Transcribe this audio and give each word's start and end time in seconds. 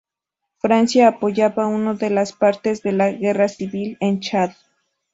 Francia 0.57 1.07
apoyaba 1.09 1.65
a 1.65 1.67
uno 1.67 1.93
de 1.93 2.09
las 2.09 2.33
partes 2.33 2.81
de 2.81 2.91
la 2.91 3.11
guerra 3.11 3.47
civil 3.47 3.97
en 3.99 4.19
Chad. 4.19 4.49